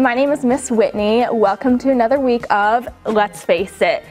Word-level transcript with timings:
my 0.00 0.14
name 0.14 0.32
is 0.32 0.46
Miss 0.46 0.70
Whitney. 0.70 1.26
Welcome 1.30 1.76
to 1.80 1.90
another 1.90 2.18
week 2.18 2.50
of 2.50 2.88
Let's 3.04 3.44
Face 3.44 3.82
It. 3.82 4.02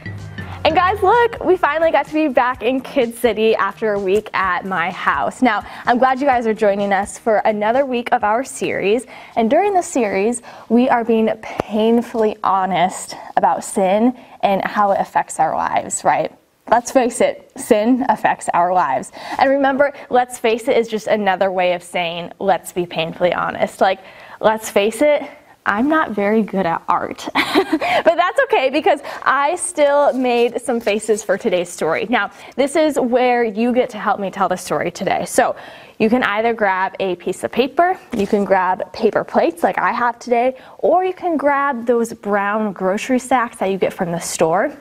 And 0.64 0.76
guys, 0.76 1.02
look, 1.02 1.44
we 1.44 1.58
finally 1.58 1.90
got 1.90 2.06
to 2.06 2.14
be 2.14 2.28
back 2.28 2.62
in 2.62 2.80
Kid 2.80 3.16
City 3.16 3.56
after 3.56 3.94
a 3.94 4.00
week 4.00 4.30
at 4.36 4.66
my 4.66 4.92
house. 4.92 5.42
Now, 5.42 5.66
I'm 5.86 5.98
glad 5.98 6.20
you 6.20 6.28
guys 6.28 6.46
are 6.46 6.54
joining 6.54 6.94
us 6.94 7.18
for 7.18 7.38
another 7.38 7.88
week 7.88 8.10
of 8.12 8.24
our 8.24 8.44
series. 8.44 9.08
And 9.36 9.50
during 9.50 9.74
the 9.74 9.82
series, 9.82 10.44
we 10.70 10.88
are 10.90 11.04
being 11.04 11.28
painfully 11.42 12.38
honest 12.44 13.16
about 13.36 13.64
sin 13.64 14.16
and 14.44 14.64
how 14.64 14.92
it 14.92 15.00
affects 15.00 15.40
our 15.40 15.56
lives, 15.56 16.04
right? 16.04 16.32
Let's 16.70 16.92
face 16.92 17.20
it, 17.20 17.52
sin 17.58 18.06
affects 18.10 18.48
our 18.54 18.72
lives. 18.72 19.12
And 19.40 19.50
remember, 19.50 19.92
let's 20.12 20.38
face 20.38 20.68
it 20.68 20.78
is 20.78 20.88
just 20.88 21.08
another 21.08 21.52
way 21.52 21.74
of 21.74 21.82
saying, 21.82 22.32
let's 22.38 22.72
be 22.74 22.86
painfully 22.86 23.34
honest. 23.34 23.82
Like, 23.82 24.02
let's 24.40 24.70
face 24.70 25.02
it, 25.02 25.28
I'm 25.66 25.88
not 25.88 26.12
very 26.12 26.42
good 26.42 26.66
at 26.66 26.84
art. 26.88 27.28
but 27.34 28.16
that's 28.16 28.40
okay 28.46 28.70
because 28.70 29.02
I 29.24 29.56
still 29.56 30.14
made 30.14 30.62
some 30.62 30.80
faces 30.80 31.24
for 31.24 31.38
today's 31.38 31.70
story. 31.70 32.08
Now, 32.10 32.32
this 32.56 32.76
is 32.76 33.00
where 33.00 33.44
you 33.44 33.72
get 33.74 33.90
to 33.92 34.00
help 34.00 34.20
me 34.20 34.32
tell 34.32 34.50
the 34.50 34.56
story 34.56 34.92
today. 34.92 35.26
So, 35.26 35.56
you 36.00 36.10
can 36.10 36.24
either 36.24 36.54
grab 36.54 36.96
a 37.02 37.18
piece 37.18 37.44
of 37.44 37.52
paper, 37.52 38.00
you 38.16 38.26
can 38.26 38.46
grab 38.46 38.94
paper 38.94 39.26
plates 39.26 39.64
like 39.64 39.78
I 39.78 39.92
have 39.92 40.18
today, 40.18 40.56
or 40.78 41.04
you 41.04 41.14
can 41.14 41.36
grab 41.36 41.86
those 41.86 42.14
brown 42.14 42.72
grocery 42.72 43.20
sacks 43.20 43.58
that 43.58 43.70
you 43.70 43.78
get 43.78 43.92
from 43.92 44.12
the 44.14 44.20
store 44.20 44.74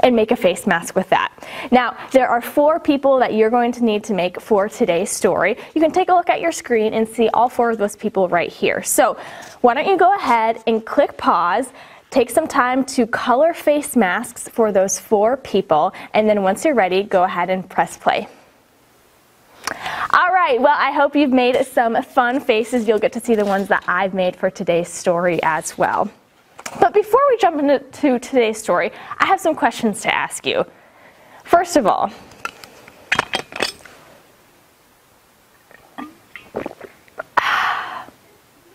and 0.00 0.16
make 0.16 0.30
a 0.30 0.36
face 0.36 0.66
mask 0.66 0.96
with 0.96 1.08
that. 1.10 1.32
Now, 1.70 1.96
there 2.12 2.28
are 2.28 2.40
four 2.40 2.80
people 2.80 3.18
that 3.18 3.34
you're 3.34 3.50
going 3.50 3.72
to 3.72 3.84
need 3.84 4.04
to 4.04 4.14
make 4.14 4.40
for 4.40 4.68
today's 4.68 5.10
story. 5.10 5.56
You 5.74 5.80
can 5.80 5.92
take 5.92 6.08
a 6.08 6.14
look 6.14 6.30
at 6.30 6.40
your 6.40 6.52
screen 6.52 6.94
and 6.94 7.06
see 7.06 7.28
all 7.28 7.48
four 7.48 7.70
of 7.70 7.78
those 7.78 7.96
people 7.96 8.28
right 8.28 8.50
here. 8.50 8.82
So, 8.82 9.16
why 9.60 9.74
don't 9.74 9.86
you 9.86 9.96
go 9.96 10.14
ahead 10.16 10.62
and 10.66 10.84
click 10.84 11.16
pause, 11.16 11.68
take 12.10 12.30
some 12.30 12.48
time 12.48 12.84
to 12.84 13.06
color 13.06 13.54
face 13.54 13.96
masks 13.96 14.48
for 14.48 14.72
those 14.72 14.98
four 14.98 15.36
people, 15.36 15.92
and 16.14 16.28
then 16.28 16.42
once 16.42 16.64
you're 16.64 16.74
ready, 16.74 17.02
go 17.02 17.24
ahead 17.24 17.50
and 17.50 17.68
press 17.68 17.96
play. 17.96 18.28
All 20.14 20.28
right, 20.28 20.60
well, 20.60 20.76
I 20.76 20.92
hope 20.92 21.16
you've 21.16 21.30
made 21.32 21.64
some 21.66 22.02
fun 22.02 22.40
faces. 22.40 22.86
You'll 22.86 22.98
get 22.98 23.12
to 23.12 23.20
see 23.20 23.34
the 23.34 23.44
ones 23.44 23.68
that 23.68 23.84
I've 23.86 24.12
made 24.12 24.36
for 24.36 24.50
today's 24.50 24.88
story 24.88 25.40
as 25.42 25.78
well. 25.78 26.10
But 26.80 26.94
before 26.94 27.20
we 27.28 27.36
jump 27.36 27.60
into 27.60 28.18
today's 28.18 28.58
story, 28.58 28.92
I 29.18 29.26
have 29.26 29.40
some 29.40 29.54
questions 29.54 30.00
to 30.02 30.14
ask 30.14 30.46
you. 30.46 30.64
First 31.44 31.76
of 31.76 31.86
all, 31.86 32.10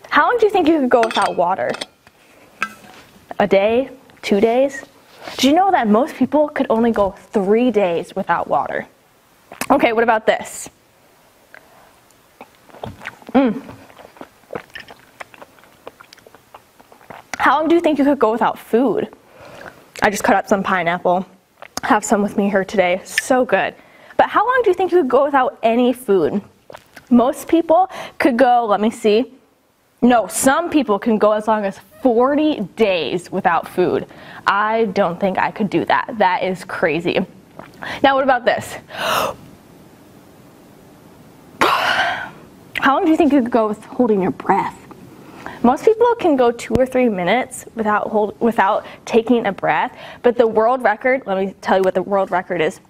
how 0.08 0.22
long 0.22 0.38
do 0.38 0.46
you 0.46 0.52
think 0.52 0.68
you 0.68 0.80
could 0.80 0.90
go 0.90 1.02
without 1.04 1.36
water? 1.36 1.70
A 3.38 3.46
day? 3.46 3.90
Two 4.22 4.40
days? 4.40 4.84
Do 5.36 5.48
you 5.48 5.54
know 5.54 5.70
that 5.70 5.88
most 5.88 6.16
people 6.16 6.48
could 6.48 6.66
only 6.70 6.90
go 6.90 7.10
three 7.10 7.70
days 7.70 8.16
without 8.16 8.48
water? 8.48 8.86
Okay, 9.70 9.92
what 9.92 10.02
about 10.02 10.26
this? 10.26 10.68
Mm. 13.32 13.62
How 17.48 17.56
long 17.60 17.66
do 17.66 17.74
you 17.74 17.80
think 17.80 17.98
you 17.98 18.04
could 18.04 18.18
go 18.18 18.30
without 18.30 18.58
food? 18.58 19.08
I 20.02 20.10
just 20.10 20.22
cut 20.22 20.36
up 20.36 20.46
some 20.46 20.62
pineapple. 20.62 21.24
Have 21.82 22.04
some 22.04 22.20
with 22.20 22.36
me 22.36 22.50
here 22.50 22.62
today. 22.62 23.00
So 23.06 23.46
good. 23.46 23.74
But 24.18 24.28
how 24.28 24.46
long 24.46 24.60
do 24.62 24.68
you 24.68 24.74
think 24.74 24.92
you 24.92 24.98
could 24.98 25.08
go 25.08 25.24
without 25.24 25.58
any 25.62 25.94
food? 25.94 26.42
Most 27.08 27.48
people 27.48 27.90
could 28.18 28.36
go, 28.36 28.66
let 28.66 28.82
me 28.82 28.90
see. 28.90 29.32
No, 30.02 30.26
some 30.26 30.68
people 30.68 30.98
can 30.98 31.16
go 31.16 31.32
as 31.32 31.48
long 31.48 31.64
as 31.64 31.78
40 32.02 32.68
days 32.76 33.32
without 33.32 33.66
food. 33.66 34.06
I 34.46 34.84
don't 34.84 35.18
think 35.18 35.38
I 35.38 35.50
could 35.50 35.70
do 35.70 35.86
that. 35.86 36.16
That 36.18 36.42
is 36.42 36.66
crazy. 36.66 37.24
Now, 38.02 38.14
what 38.14 38.24
about 38.24 38.44
this? 38.44 38.76
How 39.00 39.36
long 42.84 43.06
do 43.06 43.10
you 43.10 43.16
think 43.16 43.32
you 43.32 43.40
could 43.40 43.50
go 43.50 43.68
with 43.68 43.82
holding 43.86 44.20
your 44.20 44.32
breath? 44.32 44.87
Most 45.62 45.84
people 45.84 46.14
can 46.16 46.36
go 46.36 46.52
two 46.52 46.74
or 46.74 46.86
three 46.86 47.08
minutes 47.08 47.64
without 47.74 48.08
hold, 48.08 48.40
without 48.40 48.86
taking 49.04 49.46
a 49.46 49.52
breath, 49.52 49.96
but 50.22 50.36
the 50.36 50.46
world 50.46 50.82
record, 50.82 51.22
let 51.26 51.36
me 51.36 51.54
tell 51.60 51.78
you 51.78 51.82
what 51.82 51.94
the 51.94 52.02
world 52.02 52.30
record 52.30 52.60
is 52.60 52.80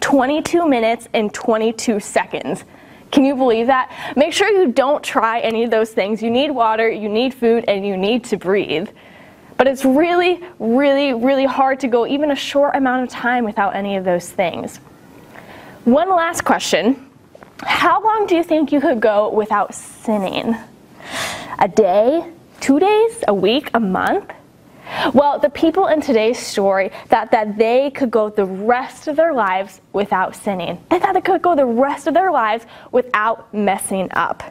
22 0.00 0.68
minutes 0.68 1.08
and 1.12 1.32
22 1.32 2.00
seconds. 2.00 2.64
Can 3.10 3.24
you 3.24 3.36
believe 3.36 3.68
that? 3.68 4.14
Make 4.16 4.32
sure 4.32 4.48
you 4.48 4.72
don't 4.72 5.02
try 5.02 5.40
any 5.40 5.64
of 5.64 5.70
those 5.70 5.92
things. 5.92 6.22
You 6.22 6.30
need 6.30 6.50
water, 6.50 6.90
you 6.90 7.08
need 7.08 7.32
food, 7.32 7.64
and 7.68 7.86
you 7.86 7.96
need 7.96 8.24
to 8.24 8.36
breathe. 8.36 8.88
But 9.56 9.68
it's 9.68 9.84
really, 9.84 10.42
really, 10.58 11.14
really 11.14 11.44
hard 11.44 11.78
to 11.80 11.88
go 11.88 12.06
even 12.06 12.32
a 12.32 12.36
short 12.36 12.74
amount 12.74 13.04
of 13.04 13.08
time 13.08 13.44
without 13.44 13.76
any 13.76 13.96
of 13.96 14.04
those 14.04 14.28
things. 14.30 14.78
One 15.84 16.10
last 16.10 16.44
question 16.44 17.08
How 17.58 18.02
long 18.02 18.26
do 18.26 18.34
you 18.34 18.42
think 18.42 18.72
you 18.72 18.80
could 18.80 19.00
go 19.00 19.30
without 19.30 19.74
sinning? 19.74 20.56
A 21.58 21.68
day, 21.68 22.32
two 22.60 22.78
days, 22.78 23.24
a 23.28 23.34
week, 23.34 23.70
a 23.74 23.80
month? 23.80 24.32
Well, 25.12 25.38
the 25.38 25.48
people 25.50 25.86
in 25.86 26.00
today's 26.00 26.38
story 26.38 26.90
thought 27.08 27.30
that 27.30 27.56
they 27.56 27.90
could 27.90 28.10
go 28.10 28.28
the 28.28 28.44
rest 28.44 29.08
of 29.08 29.16
their 29.16 29.32
lives 29.32 29.80
without 29.92 30.36
sinning. 30.36 30.78
They 30.90 30.98
thought 30.98 31.14
they 31.14 31.20
could 31.20 31.42
go 31.42 31.54
the 31.54 31.66
rest 31.66 32.06
of 32.06 32.14
their 32.14 32.30
lives 32.30 32.66
without 32.92 33.52
messing 33.54 34.08
up. 34.12 34.42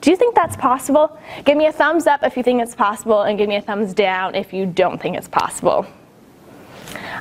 Do 0.00 0.10
you 0.10 0.16
think 0.16 0.34
that's 0.34 0.56
possible? 0.56 1.18
Give 1.44 1.56
me 1.56 1.66
a 1.66 1.72
thumbs 1.72 2.06
up 2.06 2.22
if 2.22 2.36
you 2.36 2.42
think 2.42 2.60
it's 2.60 2.74
possible, 2.74 3.22
and 3.22 3.38
give 3.38 3.48
me 3.48 3.56
a 3.56 3.62
thumbs 3.62 3.94
down 3.94 4.34
if 4.34 4.52
you 4.52 4.66
don't 4.66 5.00
think 5.00 5.16
it's 5.16 5.28
possible. 5.28 5.86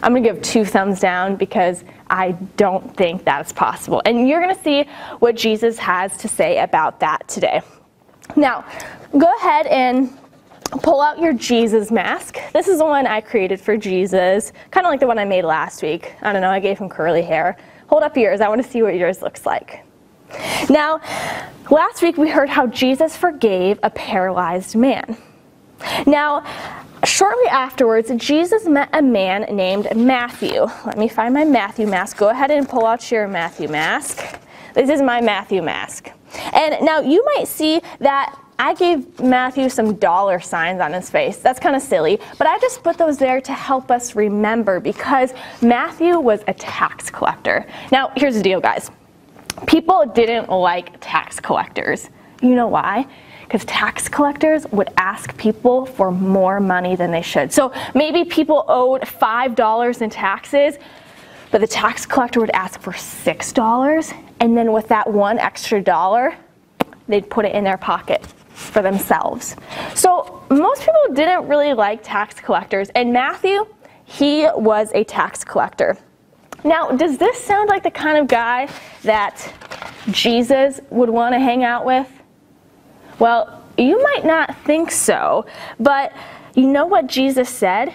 I'm 0.01 0.13
gonna 0.13 0.21
give 0.21 0.41
two 0.41 0.65
thumbs 0.65 0.99
down 0.99 1.35
because 1.35 1.83
I 2.09 2.33
don't 2.57 2.95
think 2.95 3.23
that's 3.23 3.53
possible. 3.53 4.01
And 4.05 4.27
you're 4.27 4.41
gonna 4.41 4.61
see 4.61 4.83
what 5.19 5.35
Jesus 5.35 5.77
has 5.79 6.17
to 6.17 6.27
say 6.27 6.59
about 6.59 6.99
that 6.99 7.27
today. 7.27 7.61
Now, 8.35 8.65
go 9.17 9.31
ahead 9.37 9.67
and 9.67 10.17
pull 10.81 11.01
out 11.01 11.19
your 11.19 11.33
Jesus 11.33 11.91
mask. 11.91 12.37
This 12.51 12.67
is 12.67 12.79
the 12.79 12.85
one 12.85 13.05
I 13.05 13.21
created 13.21 13.61
for 13.61 13.77
Jesus, 13.77 14.51
kind 14.71 14.85
of 14.85 14.91
like 14.91 14.99
the 14.99 15.07
one 15.07 15.19
I 15.19 15.25
made 15.25 15.43
last 15.43 15.83
week. 15.83 16.13
I 16.21 16.33
don't 16.33 16.41
know, 16.41 16.49
I 16.49 16.59
gave 16.59 16.79
him 16.79 16.89
curly 16.89 17.21
hair. 17.21 17.57
Hold 17.87 18.03
up 18.03 18.17
yours, 18.17 18.41
I 18.41 18.47
want 18.47 18.63
to 18.63 18.67
see 18.67 18.81
what 18.81 18.95
yours 18.95 19.21
looks 19.21 19.45
like. 19.45 19.85
Now, 20.69 20.99
last 21.69 22.01
week 22.01 22.17
we 22.17 22.29
heard 22.29 22.49
how 22.49 22.67
Jesus 22.67 23.15
forgave 23.15 23.79
a 23.83 23.89
paralyzed 23.91 24.75
man. 24.75 25.17
Now, 26.07 26.43
shortly 27.03 27.47
afterwards, 27.47 28.11
Jesus 28.17 28.65
met 28.65 28.89
a 28.93 29.01
man 29.01 29.55
named 29.55 29.95
Matthew. 29.95 30.65
Let 30.85 30.97
me 30.97 31.07
find 31.07 31.33
my 31.33 31.45
Matthew 31.45 31.85
mask. 31.85 32.17
Go 32.17 32.29
ahead 32.29 32.49
and 32.49 32.67
pull 32.67 32.85
out 32.85 33.11
your 33.11 33.27
Matthew 33.27 33.67
mask. 33.67 34.39
This 34.73 34.89
is 34.89 35.01
my 35.01 35.21
Matthew 35.21 35.61
mask. 35.61 36.11
And 36.53 36.83
now 36.83 36.99
you 36.99 37.23
might 37.35 37.47
see 37.47 37.81
that 37.99 38.37
I 38.59 38.73
gave 38.75 39.19
Matthew 39.19 39.69
some 39.69 39.95
dollar 39.95 40.39
signs 40.39 40.79
on 40.79 40.93
his 40.93 41.09
face. 41.09 41.37
That's 41.37 41.59
kind 41.59 41.75
of 41.75 41.81
silly, 41.81 42.19
but 42.37 42.47
I 42.47 42.57
just 42.59 42.83
put 42.83 42.97
those 42.97 43.17
there 43.17 43.41
to 43.41 43.53
help 43.53 43.91
us 43.91 44.15
remember 44.15 44.79
because 44.79 45.33
Matthew 45.61 46.19
was 46.19 46.41
a 46.47 46.53
tax 46.53 47.09
collector. 47.09 47.65
Now, 47.91 48.11
here's 48.15 48.35
the 48.35 48.43
deal, 48.43 48.61
guys. 48.61 48.91
People 49.67 50.05
didn't 50.05 50.49
like 50.49 50.99
tax 51.01 51.39
collectors. 51.39 52.09
You 52.41 52.55
know 52.55 52.67
why? 52.67 53.07
Because 53.43 53.65
tax 53.65 54.07
collectors 54.09 54.65
would 54.71 54.89
ask 54.97 55.35
people 55.37 55.85
for 55.85 56.11
more 56.11 56.59
money 56.59 56.95
than 56.95 57.11
they 57.11 57.21
should. 57.21 57.51
So 57.51 57.71
maybe 57.93 58.23
people 58.23 58.65
owed 58.67 59.01
$5 59.01 60.01
in 60.01 60.09
taxes, 60.09 60.77
but 61.53 61.61
the 61.61 61.67
tax 61.67 62.03
collector 62.03 62.39
would 62.39 62.49
ask 62.49 62.81
for 62.81 62.93
$6 62.93 64.13
and 64.39 64.57
then 64.57 64.71
with 64.71 64.87
that 64.87 65.13
one 65.13 65.37
extra 65.37 65.79
dollar, 65.79 66.35
they'd 67.07 67.29
put 67.29 67.45
it 67.45 67.53
in 67.53 67.63
their 67.63 67.77
pocket 67.77 68.25
for 68.49 68.81
themselves. 68.81 69.55
So 69.93 70.43
most 70.49 70.81
people 70.81 71.13
didn't 71.13 71.47
really 71.47 71.73
like 71.73 72.01
tax 72.01 72.39
collectors, 72.39 72.89
and 72.95 73.13
Matthew, 73.13 73.67
he 74.03 74.47
was 74.55 74.91
a 74.95 75.03
tax 75.03 75.43
collector. 75.43 75.95
Now, 76.63 76.89
does 76.89 77.19
this 77.19 77.37
sound 77.37 77.69
like 77.69 77.83
the 77.83 77.91
kind 77.91 78.17
of 78.17 78.27
guy 78.27 78.67
that 79.03 79.53
Jesus 80.09 80.81
would 80.89 81.11
want 81.11 81.33
to 81.35 81.39
hang 81.39 81.63
out 81.63 81.85
with? 81.85 82.09
Well, 83.19 83.63
you 83.77 84.01
might 84.01 84.25
not 84.25 84.57
think 84.65 84.89
so, 84.89 85.45
but 85.79 86.13
you 86.55 86.65
know 86.65 86.87
what 86.87 87.05
Jesus 87.05 87.47
said? 87.47 87.93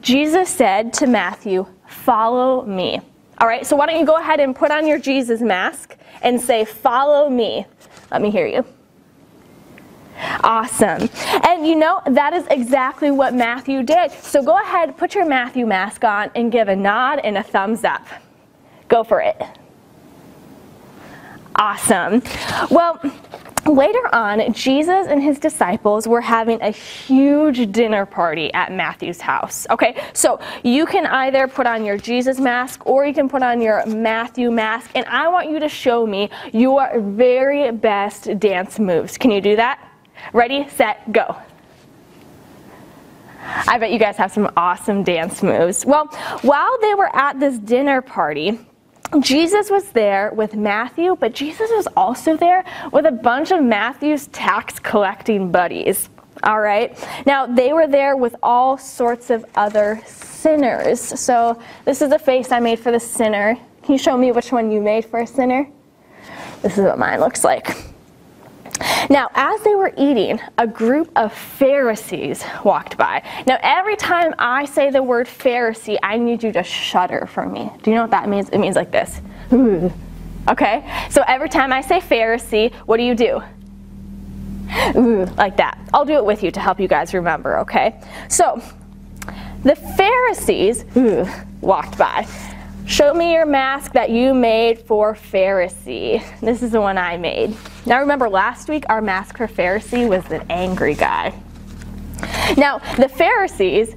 Jesus 0.00 0.48
said 0.48 0.92
to 0.94 1.06
Matthew, 1.06 1.66
Follow 1.86 2.64
me. 2.64 3.00
All 3.38 3.48
right, 3.48 3.66
so 3.66 3.76
why 3.76 3.86
don't 3.86 3.98
you 3.98 4.06
go 4.06 4.16
ahead 4.16 4.40
and 4.40 4.54
put 4.54 4.70
on 4.70 4.86
your 4.86 4.98
Jesus 4.98 5.40
mask 5.40 5.96
and 6.22 6.40
say, 6.40 6.64
Follow 6.64 7.28
me. 7.30 7.66
Let 8.10 8.22
me 8.22 8.30
hear 8.30 8.46
you. 8.46 8.64
Awesome. 10.42 11.08
And 11.44 11.66
you 11.66 11.76
know, 11.76 12.00
that 12.06 12.32
is 12.32 12.46
exactly 12.50 13.10
what 13.10 13.34
Matthew 13.34 13.82
did. 13.82 14.10
So 14.12 14.42
go 14.42 14.58
ahead, 14.60 14.96
put 14.96 15.14
your 15.14 15.26
Matthew 15.26 15.66
mask 15.66 16.04
on, 16.04 16.30
and 16.34 16.50
give 16.50 16.68
a 16.68 16.76
nod 16.76 17.20
and 17.20 17.38
a 17.38 17.42
thumbs 17.42 17.84
up. 17.84 18.06
Go 18.88 19.04
for 19.04 19.20
it. 19.20 19.40
Awesome. 21.56 22.22
Well, 22.70 23.00
later 23.66 24.14
on, 24.14 24.52
Jesus 24.52 25.06
and 25.06 25.22
his 25.22 25.38
disciples 25.38 26.06
were 26.06 26.20
having 26.20 26.60
a 26.62 26.70
huge 26.70 27.70
dinner 27.72 28.06
party 28.06 28.52
at 28.54 28.72
Matthew's 28.72 29.20
house. 29.20 29.66
Okay, 29.70 30.00
so 30.12 30.40
you 30.62 30.86
can 30.86 31.06
either 31.06 31.48
put 31.48 31.66
on 31.66 31.84
your 31.84 31.96
Jesus 31.96 32.38
mask 32.38 32.86
or 32.86 33.06
you 33.06 33.14
can 33.14 33.28
put 33.28 33.42
on 33.42 33.60
your 33.60 33.84
Matthew 33.86 34.50
mask, 34.50 34.90
and 34.94 35.04
I 35.06 35.28
want 35.28 35.50
you 35.50 35.58
to 35.60 35.68
show 35.68 36.06
me 36.06 36.30
your 36.52 37.00
very 37.00 37.70
best 37.72 38.38
dance 38.38 38.78
moves. 38.78 39.16
Can 39.18 39.30
you 39.30 39.40
do 39.40 39.56
that? 39.56 39.80
Ready, 40.32 40.68
set, 40.68 41.10
go. 41.12 41.36
I 43.40 43.78
bet 43.78 43.92
you 43.92 43.98
guys 43.98 44.16
have 44.16 44.32
some 44.32 44.50
awesome 44.56 45.04
dance 45.04 45.42
moves. 45.42 45.86
Well, 45.86 46.06
while 46.42 46.78
they 46.80 46.94
were 46.94 47.14
at 47.16 47.40
this 47.40 47.58
dinner 47.58 48.02
party, 48.02 48.58
Jesus 49.20 49.70
was 49.70 49.90
there 49.90 50.32
with 50.34 50.54
Matthew, 50.54 51.16
but 51.16 51.34
Jesus 51.34 51.70
was 51.70 51.88
also 51.96 52.36
there 52.36 52.64
with 52.92 53.06
a 53.06 53.10
bunch 53.10 53.50
of 53.50 53.62
Matthew's 53.62 54.26
tax 54.28 54.78
collecting 54.78 55.50
buddies. 55.50 56.10
All 56.42 56.60
right. 56.60 56.96
Now, 57.26 57.46
they 57.46 57.72
were 57.72 57.86
there 57.86 58.16
with 58.16 58.36
all 58.42 58.76
sorts 58.76 59.30
of 59.30 59.44
other 59.54 60.00
sinners. 60.06 61.00
So, 61.00 61.60
this 61.84 62.02
is 62.02 62.10
the 62.10 62.18
face 62.18 62.52
I 62.52 62.60
made 62.60 62.78
for 62.78 62.92
the 62.92 63.00
sinner. 63.00 63.58
Can 63.82 63.92
you 63.92 63.98
show 63.98 64.16
me 64.16 64.30
which 64.30 64.52
one 64.52 64.70
you 64.70 64.80
made 64.80 65.04
for 65.04 65.20
a 65.20 65.26
sinner? 65.26 65.68
This 66.62 66.76
is 66.76 66.84
what 66.84 66.98
mine 66.98 67.18
looks 67.18 67.44
like. 67.44 67.87
Now, 69.10 69.28
as 69.34 69.60
they 69.62 69.74
were 69.74 69.92
eating, 69.96 70.40
a 70.58 70.66
group 70.66 71.10
of 71.16 71.32
Pharisees 71.32 72.44
walked 72.64 72.96
by. 72.96 73.22
Now, 73.46 73.58
every 73.62 73.96
time 73.96 74.34
I 74.38 74.64
say 74.64 74.90
the 74.90 75.02
word 75.02 75.26
Pharisee, 75.26 75.98
I 76.02 76.18
need 76.18 76.42
you 76.42 76.52
to 76.52 76.62
shudder 76.62 77.26
for 77.26 77.46
me. 77.46 77.70
Do 77.82 77.90
you 77.90 77.96
know 77.96 78.02
what 78.02 78.10
that 78.12 78.28
means? 78.28 78.48
It 78.50 78.58
means 78.58 78.76
like 78.76 78.90
this. 78.90 79.20
Okay? 80.48 80.82
So 81.10 81.22
every 81.26 81.50
time 81.50 81.72
I 81.74 81.82
say 81.82 82.00
Pharisee, 82.00 82.72
what 82.86 82.96
do 82.96 83.02
you 83.02 83.14
do? 83.14 83.42
like 85.36 85.56
that. 85.56 85.78
I'll 85.92 86.04
do 86.04 86.14
it 86.14 86.24
with 86.24 86.42
you 86.42 86.50
to 86.50 86.60
help 86.60 86.80
you 86.80 86.88
guys 86.88 87.14
remember, 87.14 87.58
okay? 87.58 88.00
So, 88.28 88.62
the 89.62 89.74
Pharisees 89.74 90.84
walked 91.60 91.98
by. 91.98 92.26
Show 92.88 93.12
me 93.12 93.34
your 93.34 93.44
mask 93.44 93.92
that 93.92 94.08
you 94.08 94.32
made 94.32 94.78
for 94.78 95.14
Pharisee. 95.14 96.24
This 96.40 96.62
is 96.62 96.70
the 96.70 96.80
one 96.80 96.96
I 96.96 97.18
made. 97.18 97.54
Now 97.84 98.00
remember, 98.00 98.30
last 98.30 98.70
week 98.70 98.84
our 98.88 99.02
mask 99.02 99.36
for 99.36 99.46
Pharisee 99.46 100.08
was 100.08 100.24
an 100.32 100.42
angry 100.48 100.94
guy. 100.94 101.38
Now, 102.56 102.78
the 102.96 103.10
Pharisees 103.10 103.94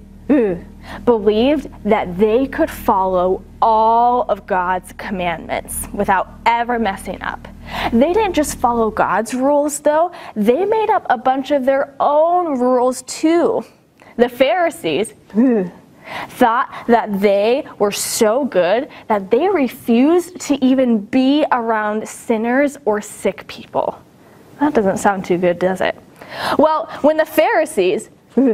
believed 1.06 1.70
that 1.86 2.18
they 2.18 2.46
could 2.48 2.70
follow 2.70 3.42
all 3.62 4.24
of 4.24 4.46
God's 4.46 4.92
commandments 4.98 5.88
without 5.94 6.30
ever 6.46 6.78
messing 6.78 7.22
up. 7.22 7.48
They 7.94 8.12
didn't 8.12 8.34
just 8.34 8.58
follow 8.58 8.92
God's 8.92 9.34
rules, 9.34 9.80
though, 9.80 10.12
they 10.36 10.66
made 10.66 10.90
up 10.90 11.06
a 11.10 11.18
bunch 11.18 11.52
of 11.52 11.64
their 11.64 11.96
own 12.02 12.60
rules 12.60 13.04
too. 13.04 13.64
The 14.18 14.28
Pharisees 14.28 15.14
thought 16.38 16.86
that 16.88 17.20
they 17.20 17.66
were 17.80 17.92
so 17.92 18.46
good 18.46 18.90
that 19.08 19.30
they 19.30 19.50
refused 19.50 20.40
to 20.42 20.64
even 20.64 21.00
be 21.06 21.46
around 21.52 22.08
sinners 22.08 22.78
or 22.86 23.02
sick 23.02 23.46
people. 23.48 24.02
That 24.60 24.74
doesn't 24.74 24.98
sound 24.98 25.26
too 25.26 25.38
good, 25.38 25.60
does 25.60 25.82
it? 25.82 25.96
Well, 26.58 26.88
when 27.02 27.18
the 27.18 27.26
Pharisees 27.26 28.10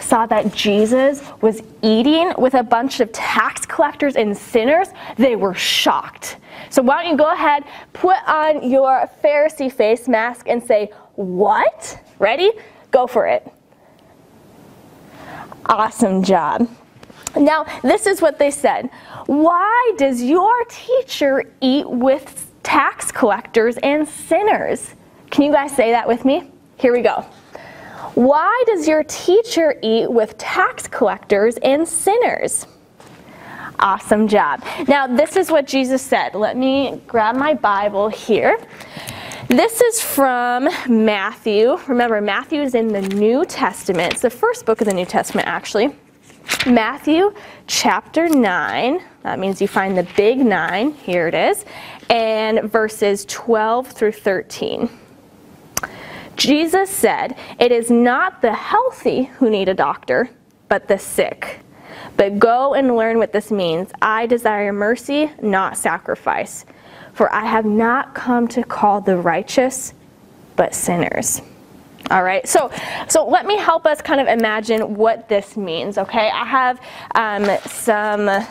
saw 0.00 0.26
that 0.26 0.54
Jesus 0.54 1.22
was 1.40 1.62
eating 1.82 2.32
with 2.38 2.54
a 2.54 2.62
bunch 2.62 3.00
of 3.00 3.12
tax 3.12 3.66
collectors 3.66 4.16
and 4.16 4.36
sinners, 4.36 4.88
they 5.16 5.36
were 5.36 5.54
shocked. 5.54 6.38
So, 6.70 6.82
why 6.82 7.02
don't 7.02 7.12
you 7.12 7.18
go 7.18 7.32
ahead, 7.32 7.64
put 7.92 8.16
on 8.26 8.68
your 8.68 9.08
Pharisee 9.22 9.70
face 9.70 10.08
mask, 10.08 10.48
and 10.48 10.62
say, 10.62 10.90
What? 11.14 12.00
Ready? 12.18 12.52
Go 12.90 13.06
for 13.06 13.26
it. 13.26 13.46
Awesome 15.66 16.22
job. 16.22 16.68
Now, 17.36 17.64
this 17.82 18.06
is 18.06 18.22
what 18.22 18.38
they 18.38 18.50
said 18.50 18.90
Why 19.26 19.92
does 19.98 20.22
your 20.22 20.64
teacher 20.66 21.52
eat 21.60 21.88
with 21.88 22.50
tax 22.62 23.10
collectors 23.10 23.76
and 23.78 24.08
sinners? 24.08 24.94
Can 25.30 25.44
you 25.44 25.52
guys 25.52 25.74
say 25.74 25.90
that 25.90 26.06
with 26.06 26.24
me? 26.24 26.50
Here 26.78 26.92
we 26.92 27.02
go. 27.02 27.24
Why 28.14 28.62
does 28.66 28.86
your 28.86 29.02
teacher 29.04 29.76
eat 29.82 30.10
with 30.10 30.38
tax 30.38 30.86
collectors 30.86 31.56
and 31.58 31.86
sinners? 31.86 32.66
Awesome 33.80 34.28
job. 34.28 34.64
Now, 34.86 35.08
this 35.08 35.36
is 35.36 35.50
what 35.50 35.66
Jesus 35.66 36.00
said. 36.00 36.34
Let 36.34 36.56
me 36.56 37.02
grab 37.08 37.34
my 37.34 37.54
Bible 37.54 38.08
here. 38.08 38.58
This 39.48 39.80
is 39.80 40.00
from 40.00 40.68
Matthew. 40.88 41.76
Remember, 41.88 42.20
Matthew 42.20 42.62
is 42.62 42.74
in 42.74 42.88
the 42.88 43.02
New 43.02 43.44
Testament. 43.44 44.12
It's 44.12 44.22
the 44.22 44.30
first 44.30 44.64
book 44.64 44.80
of 44.80 44.86
the 44.86 44.94
New 44.94 45.04
Testament, 45.04 45.48
actually. 45.48 45.94
Matthew 46.66 47.34
chapter 47.66 48.28
9, 48.28 49.00
that 49.22 49.38
means 49.38 49.60
you 49.60 49.68
find 49.68 49.96
the 49.96 50.08
big 50.16 50.38
nine, 50.38 50.92
here 50.92 51.28
it 51.28 51.34
is, 51.34 51.64
and 52.08 52.70
verses 52.70 53.24
12 53.26 53.88
through 53.88 54.12
13. 54.12 54.88
Jesus 56.36 56.90
said, 56.90 57.36
It 57.58 57.70
is 57.70 57.90
not 57.90 58.40
the 58.40 58.54
healthy 58.54 59.24
who 59.24 59.50
need 59.50 59.68
a 59.68 59.74
doctor, 59.74 60.30
but 60.68 60.88
the 60.88 60.98
sick. 60.98 61.60
But 62.16 62.38
go 62.38 62.74
and 62.74 62.96
learn 62.96 63.18
what 63.18 63.32
this 63.32 63.50
means. 63.50 63.90
I 64.00 64.26
desire 64.26 64.72
mercy, 64.72 65.30
not 65.42 65.76
sacrifice. 65.76 66.64
For 67.12 67.32
I 67.32 67.44
have 67.44 67.64
not 67.64 68.14
come 68.14 68.48
to 68.48 68.64
call 68.64 69.00
the 69.00 69.16
righteous, 69.16 69.94
but 70.56 70.74
sinners. 70.74 71.42
All 72.10 72.22
right, 72.22 72.46
so 72.46 72.70
so 73.08 73.26
let 73.26 73.46
me 73.46 73.56
help 73.56 73.86
us 73.86 74.02
kind 74.02 74.20
of 74.20 74.28
imagine 74.28 74.94
what 74.94 75.28
this 75.28 75.56
means. 75.56 75.96
Okay, 75.96 76.30
I 76.30 76.44
have 76.44 76.80
um, 77.14 77.58
some 77.66 78.46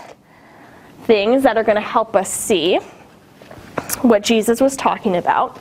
things 1.04 1.44
that 1.44 1.58
are 1.58 1.64
going 1.64 1.76
to 1.76 1.82
help 1.82 2.16
us 2.16 2.32
see 2.32 2.80
what 4.02 4.24
Jesus 4.24 4.60
was 4.60 4.76
talking 4.76 5.18
about. 5.18 5.60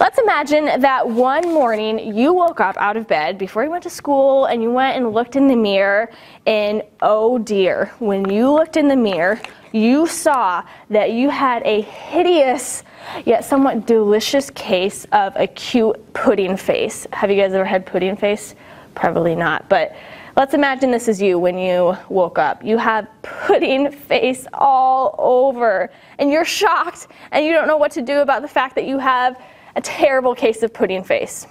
Let's 0.00 0.18
imagine 0.18 0.80
that 0.80 1.06
one 1.06 1.52
morning 1.52 2.16
you 2.16 2.32
woke 2.32 2.58
up 2.58 2.74
out 2.78 2.96
of 2.96 3.06
bed 3.06 3.36
before 3.36 3.64
you 3.64 3.70
went 3.70 3.82
to 3.82 3.90
school 3.90 4.46
and 4.46 4.62
you 4.62 4.70
went 4.70 4.96
and 4.96 5.12
looked 5.12 5.36
in 5.36 5.46
the 5.46 5.54
mirror, 5.54 6.10
and 6.46 6.82
oh 7.02 7.36
dear, 7.36 7.92
when 7.98 8.26
you 8.30 8.50
looked 8.50 8.78
in 8.78 8.88
the 8.88 8.96
mirror, 8.96 9.38
you 9.72 10.06
saw 10.06 10.64
that 10.88 11.12
you 11.12 11.28
had 11.28 11.62
a 11.66 11.82
hideous 11.82 12.82
yet 13.26 13.44
somewhat 13.44 13.86
delicious 13.86 14.48
case 14.48 15.06
of 15.12 15.36
acute 15.36 16.14
pudding 16.14 16.56
face. 16.56 17.06
Have 17.12 17.30
you 17.30 17.36
guys 17.36 17.52
ever 17.52 17.66
had 17.66 17.84
pudding 17.84 18.16
face? 18.16 18.54
Probably 18.94 19.34
not, 19.34 19.68
but 19.68 19.94
let's 20.34 20.54
imagine 20.54 20.90
this 20.90 21.08
is 21.08 21.20
you 21.20 21.38
when 21.38 21.58
you 21.58 21.94
woke 22.08 22.38
up. 22.38 22.64
You 22.64 22.78
have 22.78 23.06
pudding 23.20 23.92
face 23.92 24.46
all 24.54 25.14
over, 25.18 25.90
and 26.18 26.30
you're 26.30 26.46
shocked, 26.46 27.08
and 27.32 27.44
you 27.44 27.52
don't 27.52 27.68
know 27.68 27.76
what 27.76 27.92
to 27.92 28.00
do 28.00 28.20
about 28.20 28.40
the 28.40 28.48
fact 28.48 28.74
that 28.76 28.86
you 28.86 28.98
have 28.98 29.38
a 29.76 29.80
terrible 29.80 30.34
case 30.34 30.62
of 30.62 30.72
pudding 30.72 31.04
face. 31.04 31.46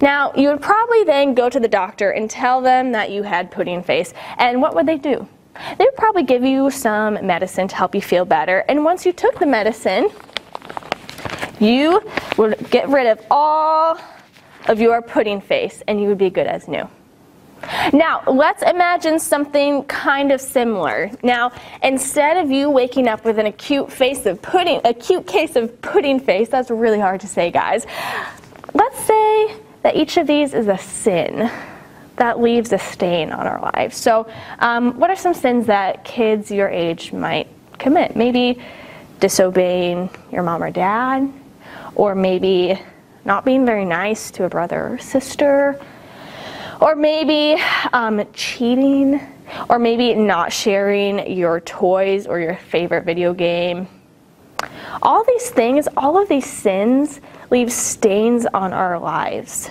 Now, 0.00 0.32
you 0.34 0.48
would 0.48 0.60
probably 0.60 1.04
then 1.04 1.34
go 1.34 1.48
to 1.48 1.60
the 1.60 1.68
doctor 1.68 2.10
and 2.10 2.28
tell 2.28 2.60
them 2.60 2.92
that 2.92 3.10
you 3.10 3.22
had 3.22 3.50
pudding 3.50 3.82
face, 3.82 4.14
and 4.38 4.60
what 4.60 4.74
would 4.74 4.86
they 4.86 4.98
do? 4.98 5.28
They 5.78 5.84
would 5.84 5.96
probably 5.96 6.22
give 6.22 6.44
you 6.44 6.70
some 6.70 7.14
medicine 7.26 7.68
to 7.68 7.76
help 7.76 7.94
you 7.94 8.00
feel 8.00 8.24
better, 8.24 8.64
and 8.68 8.84
once 8.84 9.04
you 9.04 9.12
took 9.12 9.38
the 9.38 9.46
medicine, 9.46 10.10
you 11.60 12.00
would 12.38 12.70
get 12.70 12.88
rid 12.88 13.06
of 13.06 13.20
all 13.30 13.98
of 14.66 14.80
your 14.80 15.02
pudding 15.02 15.40
face 15.40 15.82
and 15.86 16.00
you 16.00 16.08
would 16.08 16.18
be 16.18 16.30
good 16.30 16.46
as 16.46 16.66
new. 16.68 16.88
Now, 17.92 18.22
let's 18.26 18.62
imagine 18.62 19.18
something 19.18 19.84
kind 19.84 20.32
of 20.32 20.40
similar. 20.40 21.10
Now, 21.22 21.52
instead 21.82 22.36
of 22.36 22.50
you 22.50 22.70
waking 22.70 23.08
up 23.08 23.24
with 23.24 23.38
an 23.38 23.46
acute 23.46 23.92
face 23.92 24.26
of 24.26 24.40
pudding, 24.40 24.80
acute 24.84 25.26
case 25.26 25.56
of 25.56 25.80
pudding 25.82 26.20
face, 26.20 26.48
that's 26.48 26.70
really 26.70 27.00
hard 27.00 27.20
to 27.20 27.26
say, 27.26 27.50
guys. 27.50 27.86
Let's 28.74 28.98
say 29.04 29.56
that 29.82 29.96
each 29.96 30.16
of 30.16 30.26
these 30.26 30.54
is 30.54 30.68
a 30.68 30.78
sin 30.78 31.50
that 32.16 32.40
leaves 32.40 32.72
a 32.72 32.78
stain 32.78 33.32
on 33.32 33.46
our 33.46 33.60
lives. 33.74 33.96
So, 33.96 34.30
um, 34.58 34.98
what 34.98 35.10
are 35.10 35.16
some 35.16 35.34
sins 35.34 35.66
that 35.66 36.04
kids 36.04 36.50
your 36.50 36.68
age 36.68 37.12
might 37.12 37.48
commit? 37.78 38.14
Maybe 38.14 38.60
disobeying 39.20 40.10
your 40.30 40.42
mom 40.42 40.62
or 40.62 40.70
dad, 40.70 41.32
or 41.94 42.14
maybe 42.14 42.80
not 43.24 43.44
being 43.44 43.64
very 43.64 43.84
nice 43.84 44.30
to 44.32 44.44
a 44.44 44.48
brother 44.48 44.94
or 44.94 44.98
sister, 44.98 45.80
or 46.80 46.94
maybe 46.94 47.60
um, 47.92 48.22
cheating, 48.32 49.20
or 49.68 49.78
maybe 49.78 50.14
not 50.14 50.52
sharing 50.52 51.30
your 51.30 51.60
toys 51.60 52.26
or 52.26 52.40
your 52.40 52.56
favorite 52.56 53.04
video 53.04 53.34
game. 53.34 53.88
All 55.02 55.24
these 55.24 55.50
things, 55.50 55.88
all 55.96 56.20
of 56.20 56.28
these 56.28 56.48
sins, 56.48 57.20
leave 57.50 57.72
stains 57.72 58.46
on 58.46 58.72
our 58.72 58.98
lives. 58.98 59.70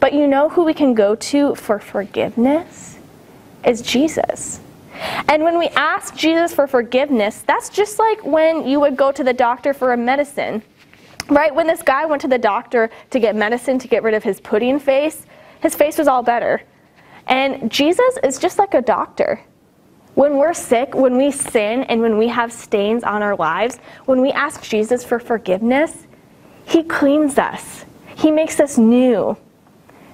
But 0.00 0.12
you 0.12 0.26
know 0.26 0.48
who 0.48 0.64
we 0.64 0.74
can 0.74 0.94
go 0.94 1.14
to 1.14 1.54
for 1.54 1.78
forgiveness? 1.78 2.98
Is 3.64 3.82
Jesus. 3.82 4.60
And 5.28 5.42
when 5.42 5.58
we 5.58 5.68
ask 5.68 6.14
Jesus 6.14 6.54
for 6.54 6.66
forgiveness, 6.66 7.42
that's 7.46 7.68
just 7.68 7.98
like 7.98 8.24
when 8.24 8.66
you 8.66 8.80
would 8.80 8.96
go 8.96 9.12
to 9.12 9.24
the 9.24 9.32
doctor 9.32 9.74
for 9.74 9.92
a 9.92 9.96
medicine 9.96 10.62
Right? 11.28 11.52
When 11.52 11.66
this 11.66 11.82
guy 11.82 12.04
went 12.04 12.22
to 12.22 12.28
the 12.28 12.38
doctor 12.38 12.88
to 13.10 13.18
get 13.18 13.34
medicine 13.34 13.78
to 13.80 13.88
get 13.88 14.02
rid 14.02 14.14
of 14.14 14.22
his 14.22 14.40
pudding 14.40 14.78
face, 14.78 15.26
his 15.60 15.74
face 15.74 15.98
was 15.98 16.08
all 16.08 16.22
better. 16.22 16.62
And 17.26 17.70
Jesus 17.70 18.18
is 18.22 18.38
just 18.38 18.58
like 18.58 18.74
a 18.74 18.82
doctor. 18.82 19.40
When 20.14 20.36
we're 20.38 20.54
sick, 20.54 20.94
when 20.94 21.16
we 21.16 21.30
sin, 21.30 21.82
and 21.84 22.00
when 22.00 22.16
we 22.16 22.28
have 22.28 22.52
stains 22.52 23.04
on 23.04 23.22
our 23.22 23.36
lives, 23.36 23.78
when 24.06 24.20
we 24.20 24.32
ask 24.32 24.62
Jesus 24.62 25.04
for 25.04 25.18
forgiveness, 25.18 26.06
He 26.64 26.82
cleans 26.82 27.36
us, 27.38 27.84
He 28.16 28.30
makes 28.30 28.58
us 28.60 28.78
new. 28.78 29.36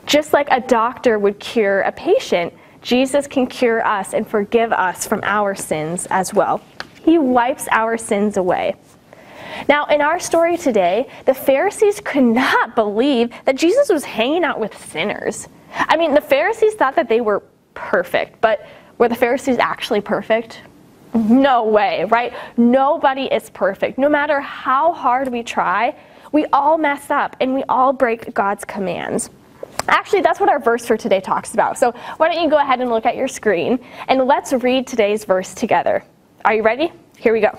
Just 0.06 0.32
like 0.32 0.49
a 0.50 0.61
doctor 0.61 1.18
would 1.18 1.38
cure 1.38 1.82
a 1.82 1.92
patient, 1.92 2.52
Jesus 2.80 3.28
can 3.28 3.46
cure 3.46 3.87
us 3.87 4.12
and 4.12 4.26
forgive 4.26 4.72
us 4.72 5.06
from 5.06 5.20
our 5.22 5.54
sins 5.54 6.08
as 6.11 6.34
well. 6.34 6.61
He 7.04 7.18
wipes 7.18 7.68
our 7.70 7.96
sins 7.96 8.37
away. 8.37 8.75
Now, 9.68 9.87
in 9.87 10.00
our 10.00 10.18
story 10.18 10.56
today, 10.56 11.09
the 11.25 11.35
Pharisees 11.35 12.00
could 12.00 12.25
not 12.25 12.75
believe 12.75 13.30
that 13.44 13.56
Jesus 13.56 13.88
was 13.88 14.04
hanging 14.04 14.44
out 14.44 14.61
with 14.61 14.76
sinners. 14.90 15.49
I 15.75 15.97
mean, 15.97 16.14
the 16.14 16.21
Pharisees 16.21 16.75
thought 16.75 16.97
that 16.97 17.09
they 17.09 17.21
were 17.21 17.42
perfect, 17.75 18.40
but 18.40 18.66
were 18.99 19.09
the 19.09 19.14
Pharisees 19.14 19.59
actually 19.59 20.00
perfect? 20.00 20.61
No 21.14 21.64
way, 21.64 22.04
right? 22.04 22.32
Nobody 22.56 23.25
is 23.25 23.50
perfect. 23.50 23.99
No 23.99 24.09
matter 24.09 24.40
how 24.40 24.92
hard 24.92 25.28
we 25.28 25.42
try, 25.42 25.94
we 26.32 26.47
all 26.47 26.78
mess 26.78 27.11
up 27.11 27.37
and 27.40 27.54
we 27.54 27.62
all 27.68 27.92
break 27.92 28.32
God's 28.32 28.64
commands. 28.64 29.30
Actually, 29.88 30.23
that's 30.23 30.40
what 30.40 30.49
our 30.49 30.61
verse 30.61 30.87
for 30.87 30.97
today 30.97 31.21
talks 31.21 31.54
about. 31.54 31.78
So, 31.78 31.92
why 32.16 32.32
don't 32.32 32.42
you 32.42 32.49
go 32.49 32.59
ahead 32.59 32.80
and 32.80 32.90
look 32.90 33.06
at 33.06 33.16
your 33.16 33.28
screen 33.28 33.78
and 34.09 34.25
let's 34.25 34.52
read 34.52 34.87
today's 34.87 35.25
verse 35.25 35.54
together. 35.54 36.04
Are 36.44 36.54
you 36.54 36.62
ready? 36.62 36.92
Here 37.18 37.32
we 37.32 37.40
go. 37.40 37.59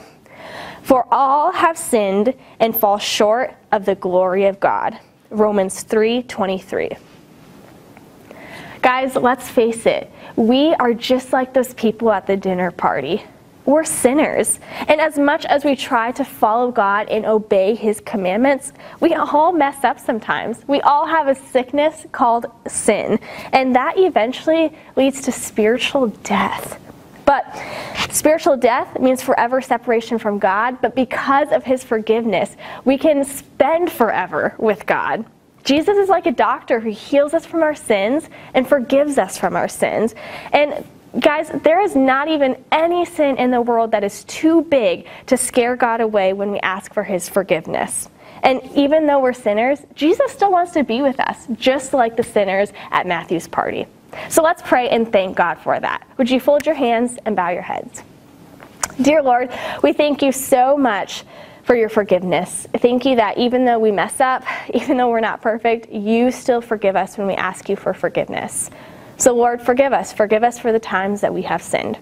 For 0.84 1.08
all 1.12 1.52
have 1.52 1.78
sinned 1.78 2.34
and 2.60 2.76
fall 2.76 2.98
short 3.00 3.56
of 3.72 3.86
the 3.86 3.96
glory 3.96 4.46
of 4.46 4.60
God. 4.60 4.98
Romans 5.30 5.84
3:23. 5.84 6.98
Guys, 8.82 9.16
let's 9.16 9.50
face 9.50 9.86
it. 9.86 10.12
We 10.36 10.74
are 10.76 10.94
just 10.94 11.32
like 11.32 11.54
those 11.54 11.74
people 11.74 12.12
at 12.12 12.28
the 12.28 12.36
dinner 12.36 12.70
party. 12.70 13.24
We're 13.66 13.86
sinners. 13.86 14.60
And 14.90 15.00
as 15.00 15.18
much 15.18 15.46
as 15.46 15.64
we 15.64 15.78
try 15.78 16.12
to 16.12 16.26
follow 16.26 16.70
God 16.70 17.08
and 17.08 17.26
obey 17.26 17.76
His 17.76 18.02
commandments, 18.02 18.74
we 19.00 19.14
all 19.14 19.54
mess 19.54 19.86
up 19.86 20.02
sometimes. 20.02 20.68
We 20.68 20.82
all 20.82 21.06
have 21.06 21.30
a 21.30 21.36
sickness 21.36 22.06
called 22.12 22.48
sin. 22.68 23.20
And 23.54 23.74
that 23.74 23.98
eventually 23.98 24.76
leads 24.98 25.22
to 25.22 25.32
spiritual 25.32 26.08
death. 26.08 26.78
But 27.34 28.14
spiritual 28.14 28.58
death 28.58 29.00
means 29.00 29.24
forever 29.24 29.60
separation 29.60 30.20
from 30.20 30.38
God, 30.38 30.80
but 30.84 30.94
because 30.94 31.52
of 31.52 31.64
his 31.64 31.84
forgiveness, 31.84 32.56
we 32.86 32.96
can 32.96 33.24
spend 33.24 33.92
forever 33.92 34.54
with 34.60 34.86
God. 34.86 35.26
Jesus 35.64 35.98
is 35.98 36.10
like 36.10 36.28
a 36.28 36.32
doctor 36.32 36.80
who 36.80 36.92
heals 36.92 37.34
us 37.34 37.44
from 37.44 37.64
our 37.64 37.74
sins 37.74 38.30
and 38.54 38.68
forgives 38.68 39.18
us 39.18 39.36
from 39.36 39.56
our 39.56 39.68
sins. 39.68 40.14
And 40.52 40.86
guys, 41.20 41.50
there 41.64 41.82
is 41.82 41.96
not 41.96 42.28
even 42.28 42.56
any 42.72 43.04
sin 43.04 43.38
in 43.38 43.50
the 43.50 43.62
world 43.62 43.90
that 43.92 44.04
is 44.04 44.26
too 44.26 44.62
big 44.66 45.08
to 45.26 45.36
scare 45.36 45.76
God 45.76 46.02
away 46.02 46.34
when 46.34 46.52
we 46.52 46.60
ask 46.60 46.94
for 46.94 47.04
his 47.04 47.28
forgiveness. 47.28 48.10
And 48.44 48.62
even 48.76 49.08
though 49.08 49.22
we're 49.22 49.34
sinners, 49.34 49.80
Jesus 49.96 50.32
still 50.32 50.52
wants 50.52 50.74
to 50.74 50.84
be 50.84 51.02
with 51.02 51.20
us, 51.20 51.48
just 51.54 51.94
like 51.94 52.16
the 52.16 52.24
sinners 52.24 52.72
at 52.92 53.08
Matthew's 53.08 53.48
party. 53.48 53.88
So 54.30 54.44
let's 54.44 54.62
pray 54.62 54.90
and 54.90 55.12
thank 55.12 55.36
God 55.36 55.56
for 55.56 55.80
that. 55.80 56.08
Would 56.18 56.30
you 56.30 56.40
fold 56.40 56.66
your 56.66 56.76
hands 56.76 57.18
and 57.26 57.36
bow 57.36 57.50
your 57.50 57.62
heads? 57.62 58.04
Dear 59.02 59.24
Lord, 59.24 59.52
we 59.82 59.94
thank 59.94 60.22
you 60.22 60.32
so 60.32 60.78
much 60.78 61.24
for 61.64 61.76
your 61.76 61.90
forgiveness. 61.90 62.68
Thank 62.78 63.06
you 63.06 63.16
that 63.16 63.38
even 63.38 63.66
though 63.66 63.80
we 63.80 63.92
mess 63.92 64.20
up, 64.20 64.44
even 64.74 64.98
though 64.98 65.10
we're 65.10 65.20
not 65.20 65.42
perfect, 65.42 65.92
you 65.92 66.32
still 66.32 66.62
forgive 66.62 66.96
us 66.96 67.18
when 67.18 67.28
we 67.28 67.34
ask 67.34 67.70
you 67.70 67.76
for 67.76 67.94
forgiveness. 67.94 68.70
So, 69.18 69.34
Lord, 69.34 69.62
forgive 69.62 69.94
us. 69.94 70.12
Forgive 70.12 70.44
us 70.44 70.60
for 70.60 70.72
the 70.72 70.80
times 70.80 71.22
that 71.22 71.34
we 71.34 71.44
have 71.44 71.62
sinned. 71.62 71.98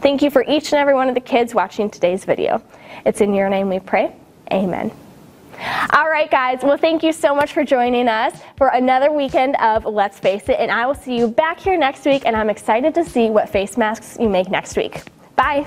Thank 0.00 0.22
you 0.22 0.30
for 0.30 0.44
each 0.46 0.72
and 0.72 0.78
every 0.78 0.94
one 0.94 1.08
of 1.08 1.14
the 1.14 1.20
kids 1.20 1.54
watching 1.54 1.90
today's 1.90 2.24
video. 2.24 2.62
It's 3.04 3.20
in 3.20 3.34
your 3.34 3.48
name 3.48 3.68
we 3.68 3.80
pray. 3.80 4.14
Amen. 4.52 4.92
All 5.92 6.08
right, 6.08 6.30
guys. 6.30 6.60
Well, 6.62 6.76
thank 6.76 7.02
you 7.02 7.12
so 7.12 7.34
much 7.34 7.52
for 7.52 7.64
joining 7.64 8.08
us 8.08 8.40
for 8.56 8.68
another 8.68 9.12
weekend 9.12 9.56
of 9.56 9.84
Let's 9.84 10.18
Face 10.18 10.48
It. 10.48 10.58
And 10.58 10.70
I 10.70 10.86
will 10.86 10.94
see 10.94 11.16
you 11.16 11.28
back 11.28 11.60
here 11.60 11.76
next 11.76 12.04
week. 12.04 12.22
And 12.24 12.36
I'm 12.36 12.50
excited 12.50 12.94
to 12.94 13.04
see 13.04 13.30
what 13.30 13.48
face 13.48 13.76
masks 13.76 14.16
you 14.20 14.28
make 14.28 14.50
next 14.50 14.76
week. 14.76 15.02
Bye. 15.36 15.66